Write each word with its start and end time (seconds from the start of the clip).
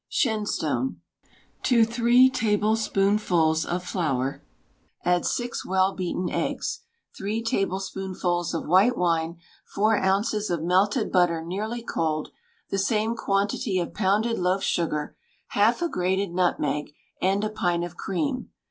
SHENSTONE. 0.09 0.99
To 1.61 1.85
three 1.85 2.27
tablespoonfuls 2.27 3.67
of 3.67 3.83
flour 3.83 4.43
add 5.05 5.27
six 5.27 5.63
well 5.63 5.93
beaten 5.93 6.27
eggs, 6.27 6.79
three 7.15 7.43
tablespoonfuls 7.43 8.55
of 8.55 8.65
white 8.65 8.97
wine, 8.97 9.37
four 9.63 9.95
ounces 9.97 10.49
of 10.49 10.63
melted 10.63 11.11
butter 11.11 11.45
nearly 11.45 11.83
cold, 11.83 12.31
the 12.71 12.79
same 12.79 13.15
quantity 13.15 13.77
of 13.79 13.93
pounded 13.93 14.39
loaf 14.39 14.63
sugar, 14.63 15.15
half 15.49 15.83
a 15.83 15.87
grated 15.87 16.31
nutmeg, 16.31 16.95
and 17.21 17.43
a 17.43 17.49
pint 17.51 17.83
of 17.83 17.95
cream. 17.95 18.49